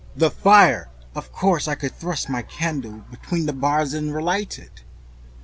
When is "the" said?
0.15-0.31, 3.45-3.53